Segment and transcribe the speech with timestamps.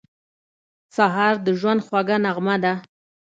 [0.95, 2.73] سهار د ژوند خوږه نغمه ده.